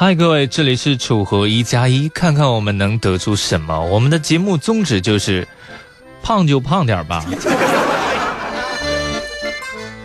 [0.00, 3.84] 嗨，各位，这里是楚河一加一，看看我们能得出什么。
[3.86, 5.48] 我们的节目宗旨就是
[6.22, 7.24] 胖就胖点吧。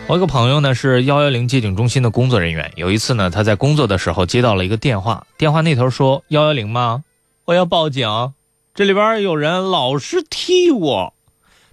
[0.08, 7.04] 我有个朋友呢是幺幺零接警中心的工作人员，有一次呢他在工作的时候接到了一个电话，电话那头说幺幺零吗？
[7.44, 8.32] 我要报警，
[8.74, 11.14] 这里边有人老是踢我。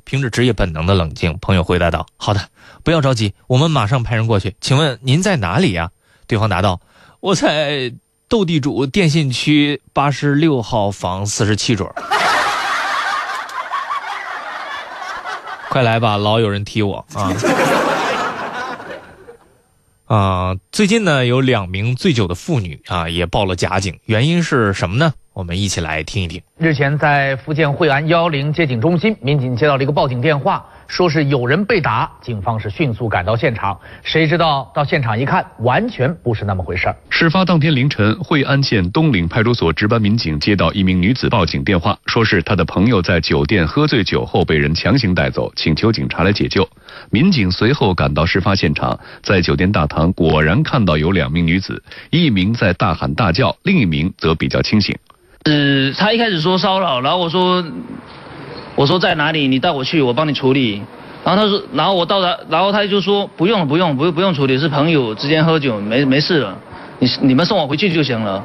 [0.03, 2.49] 凭着职业本能的冷静，朋友回答道：“好的，
[2.83, 4.55] 不要着急，我们马上派人过去。
[4.61, 5.89] 请问您在哪里呀？”
[6.29, 6.81] 对方答道
[7.19, 7.91] ：“我在。”
[8.31, 11.93] 斗地主电信区八十六号房四十七桌，
[15.67, 17.33] 快来吧，老有人踢我啊！
[20.05, 25.13] 啊，最近呢，有两名醉酒的妇女啊也报了假警，原因是什么呢？
[25.33, 26.41] 我们一起来听一听。
[26.57, 30.65] 日前，在福建惠安幺幺零接警中心，民警接到了一个报警电话。
[30.91, 36.95] 说是有人被打，警方是迅速赶到现场，谁知道到现场一看，完全不是那么回事儿。
[37.09, 46.67] 事发当天凌晨，惠安县东岭派出所值班民警接到一名女子报警电话，说是她的朋友在酒店喝醉酒后被人强行带走，请求警察来解救。
[47.09, 54.93] 民警随后赶到事发现场，在酒店大堂果然看到有两名女子，一名在大喊大叫，另一名则比较清醒。
[55.45, 57.63] 呃，他一开始说骚扰，然后我说。
[58.75, 59.47] 我说在哪里？
[59.47, 60.81] 你带我去，我帮你处理。
[61.23, 66.57] 然后他说，然后我到达，然后他就说不用不用不不用处理，是朋友之间喝酒，没没事了。
[66.99, 68.43] 你你们送我回去就行了。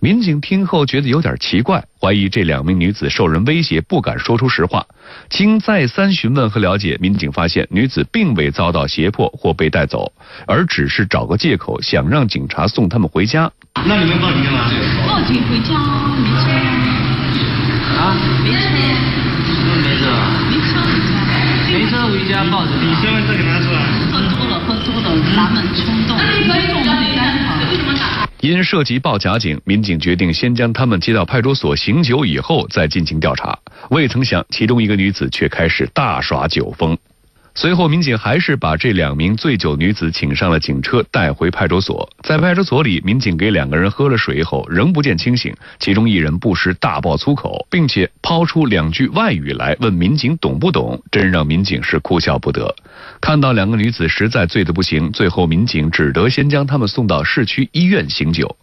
[0.00, 4.84] 民警听后觉得有点奇怪，怀疑这两名女子受人威胁，不敢说出实话。
[5.30, 10.12] 经再三询问和了解，民警发现女子并未遭到胁迫或被带走，
[10.46, 13.50] 而只是找个借口想让警察送他们回家。
[13.86, 14.70] 那你们报警干嘛？
[15.08, 15.74] 报警回家
[17.96, 18.14] 啊？
[22.62, 23.80] 你身份证给拿出来。
[24.12, 26.16] 喝多了，喝多了，难忍冲动。
[28.40, 33.58] 因涉及报假警，民警决定先将他们接到派出所醒酒，以后再进行调查。
[33.88, 36.94] 未曾想，其中一个女子却开始大耍酒疯。
[37.56, 42.10] 随后，民警还是把这两名醉酒女子请上了警车，带回派出所。
[42.24, 45.54] 在派出所里，民警给两个人喝了水后，仍不见清醒。
[45.78, 52.74] 其中一人不时大爆粗口，并且抛出两句外语来问民警懂不懂，真让民警是哭笑不得。
[53.20, 58.56] 看到两个女子实在醉得不行，最后民警只得先将她们送到市区医院醒酒。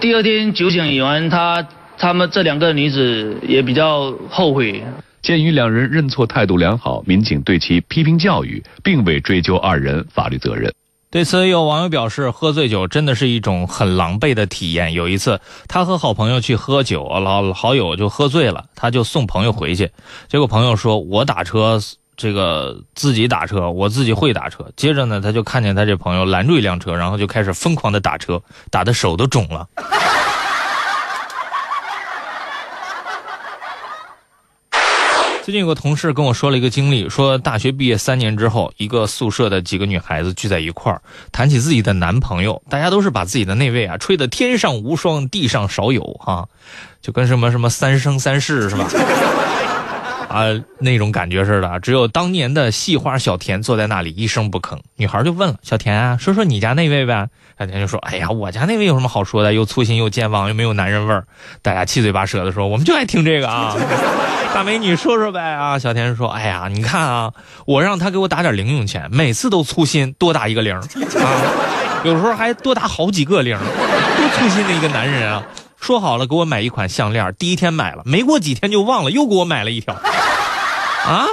[0.00, 1.64] 第二天酒醒以完，他
[1.96, 4.82] 他们这两个女子也比较后悔。
[5.22, 10.74] 鉴于两人认错态度良好，民警对其批评教育，并未追究二人法律责任。
[11.12, 14.94] 对此，有网友表示，喝醉酒真的是一种很狼狈的体验。
[14.94, 19.90] 有一次，他和好朋友去喝酒，老好友就喝醉了，他就送朋友回去。
[20.28, 21.78] 结果朋友说：“我打车，
[22.16, 29.68] 这个自己打车，我自己会打车。”接着呢，他就看见他这朋友拦住一辆车，然后就开始疯狂的打车，打的手都肿了。
[35.42, 46.46] 最近有个同事跟我说了一个经历，说大学毕业三年之后，一个宿舍的几个女孩子聚在一块儿，谈起自己的男朋友，大家都是把自己的那位啊吹得天上无双，地上少有啊，
[47.00, 48.88] 就跟什么什么三生三世是吧？
[50.32, 50.46] 啊，
[50.78, 51.78] 那种感觉似的。
[51.80, 54.78] 只有当年的细花小田坐在那里一声不吭。
[54.96, 57.28] 女孩就问了小田啊，说说你家那位呗。
[57.58, 59.52] 小田就说，哎呀，我家那位有什么好说的？
[59.52, 61.24] 又粗心又健忘，又没有男人味儿。
[61.60, 63.76] 大家七嘴八舌的说，我们就爱听这个啊。
[64.52, 65.78] 大美女说说呗啊！
[65.78, 67.32] 小田说：“哎呀，你看啊，
[67.64, 70.82] 我让他给我打点零用钱，每次都粗心多打一个零啊，
[72.04, 75.42] 有时候还多打好几个零，多粗心的一个男人啊！
[75.82, 81.26] 说好了给我买一款项链，第一天买了，没过几天就忘了，又给我买了一条，啊，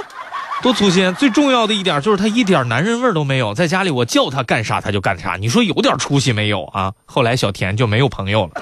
[0.60, 1.14] 多粗心！
[1.14, 6.92] 最重要的一点就是他一点男人味都没有，在家里我叫他干啥他就干啥，你说有点出息没有啊？
[7.06, 8.60] 后来小田就没有朋友了。”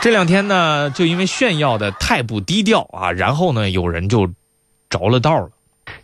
[0.00, 4.26] 这两天呢，就因为炫耀的太不低调啊，然后呢，有人就
[4.88, 5.50] 着了道了。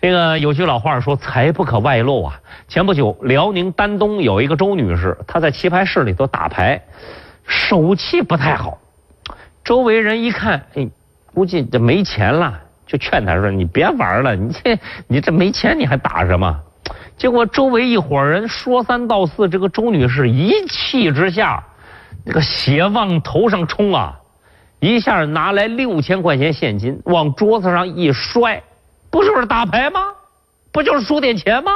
[0.03, 2.39] 这个有句老话说“财不可外露”啊。
[2.69, 6.83] 前不久，辽宁丹东有一个周女士，她在棋牌室里头打牌，
[7.47, 8.79] 手气不太好。
[9.65, 10.89] 周围人一看，哎，
[11.35, 16.61] 估计这没钱了，就劝他说：“你别玩了，你这你这没钱你还打什么？”
[17.17, 21.65] 结果周围一伙人说三道四，这个周女士一气之下。
[22.25, 24.21] 那个血往头上冲啊！
[24.79, 28.63] 一下拿来六千块钱现金，往桌子上一摔，
[29.11, 30.01] 不就是打牌吗？
[30.71, 31.73] 不就是输点钱吗？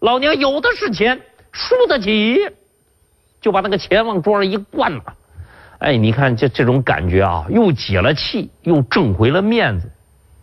[0.00, 1.18] 老娘有的是钱，
[1.52, 2.38] 输得起，
[3.40, 5.02] 就把那个钱往桌上一灌呐！
[5.78, 9.90] 哎，你看这这种感觉啊，又解了气，又挣回了面子。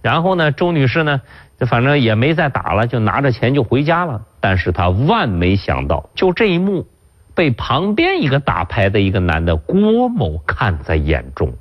[0.02, 1.22] 然后呢，周女士呢，
[1.60, 4.22] 就反正也没再打了，就拿着钱就回家了。
[4.40, 6.88] 但是她万没想到，就这一幕。
[7.34, 11.54] 被旁边一个打牌的一个男的郭某看在眼中，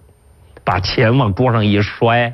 [0.63, 2.33] 把钱往桌上一摔，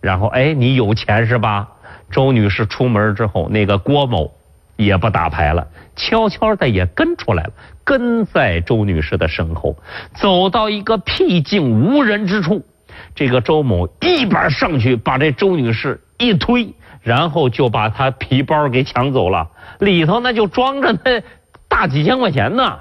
[0.00, 1.68] 然后哎，你有钱是吧？
[2.12, 4.32] 周女士出门之后，那个郭某
[4.76, 7.52] 也不打牌了，悄悄的也跟出来了，
[7.84, 9.76] 跟在周女士的身后，
[10.14, 12.64] 走到一个僻静无人之处，
[13.14, 19.48] 这个周某一把上去把这周女士一推，然后就把她皮包给抢走了，
[19.78, 21.22] 里头那就装着那
[21.68, 22.78] 大几千块钱呢。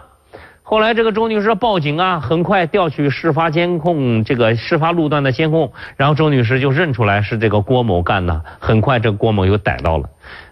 [0.62, 8.44] 后来这个周女士报警啊，很快调取事发监控，这个事发路段的监控，然后周女士就认出来是这个郭某干的。
[8.60, 10.08] 很快这郭某又逮到了。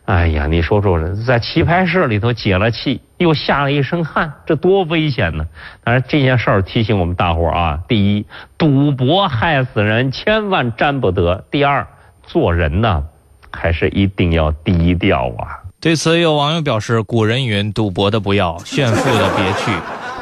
[0.08, 5.46] 哎呀，你说说，在棋牌室里头解了气，又下了一身汗，这多危险呢！
[5.84, 8.26] 当然这件事儿提醒我们大伙儿啊：第一，
[8.58, 11.86] 赌博害死人，千万沾不得；第二，
[12.24, 13.04] 做人呢，
[13.52, 15.60] 还是一定要低调啊。
[15.82, 19.72] 对此，有网友表示：“古人云，赌博的不要，炫富的别去。”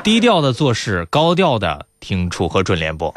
[0.03, 3.13] 低调的做事，高调的听楚河准联播。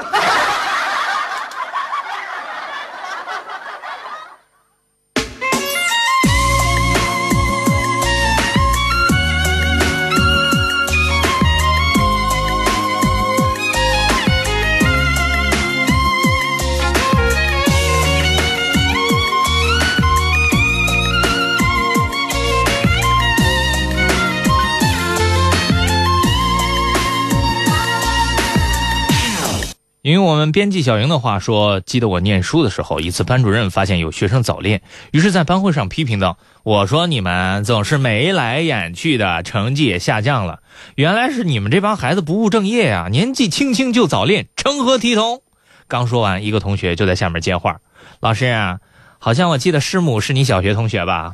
[30.08, 34.80] 因为我们编辑小莹的话说，记得我念书的时候，一次班主任发现有学生早恋，
[35.12, 40.60] 于是，在班会上批评道：“我说你们总是眉来眼去的，成绩也下降了。
[40.94, 45.42] 原来是你们这帮孩子不务正业呀，年纪轻轻就早恋，成何体统？”
[45.86, 47.76] 刚说完，一个同学就在下面接话
[48.20, 48.78] ：“老师啊，
[49.18, 51.32] 好像我记得师母是你小学同学吧？”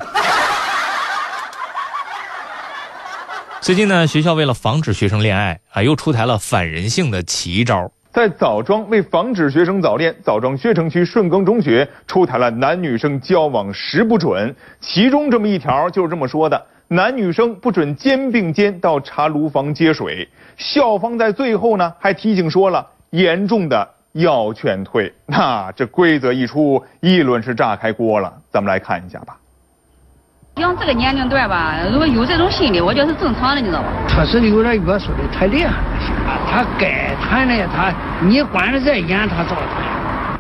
[3.63, 7.93] 最近呢，学校为了防止学生恋爱啊，又出台了反人性的奇招。
[8.15, 20.29] 在枣庄，为防止学生早恋，枣庄薛城区顺耕中学出台了男女生交往十不准，其中这么一条就是这么说的：男女生不准肩并肩到茶炉房接水。
[20.57, 25.13] 校方在最后呢还提醒说了，严重的要劝退。
[25.27, 28.33] 那这规则一出，议论是炸开锅了。
[28.49, 29.37] 咱们来看一下吧。
[30.57, 33.89] 像这个年龄段吧，如果有这种心理，我觉得是正常的，你知道吧？
[34.09, 40.39] 他是有点约束的太厉害了，他该谈的他，你管的再严，他照谈。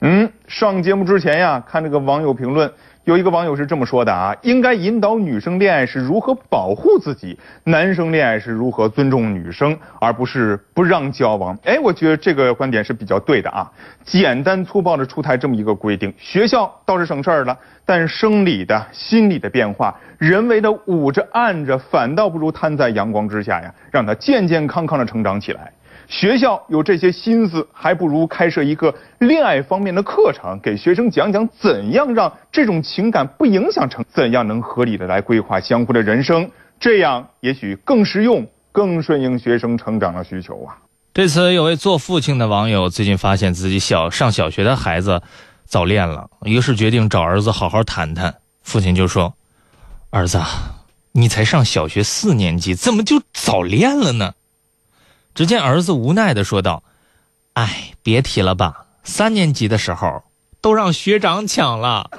[0.00, 2.72] 嗯，上节目之前呀，看这个网友评论。
[3.08, 11.58] 有一个网友是这么说的啊，应该引导女生恋爱是如何保护自己，男生恋爱是如何尊重女生，而不是不让交往。
[11.64, 13.72] 哎，我觉得这个观点是比较对的啊。
[14.04, 25.72] 简单粗暴的出台这么一个规定，学校倒是省事儿了，但生理的、心理的变化，人为的捂着、按着，反倒不如摊在阳光之下呀，让他健健康康的成长起来。
[26.08, 36.50] 学校有这些心思，还不如开设一个恋爱方面的课程，给学生讲讲怎样让这种情感不影响成，怎样能合理的来规划相互的人生，
[36.80, 40.78] 这样也许更实用，更顺应学生成长的需求啊。
[41.12, 45.20] 对此，有位做父亲的网友最近发现自己小上小学的孩子
[45.66, 48.34] 早恋了，于是决定找儿子好好谈谈。
[48.62, 49.34] 父亲就说
[50.08, 50.40] ：“儿子，
[51.12, 54.32] 你才上小学四年级，怎么就早恋了呢？”
[55.38, 56.82] 只见儿子无奈的说道
[57.52, 60.24] 哎别提了吧三年级的时候
[60.60, 62.10] 都让学长抢了。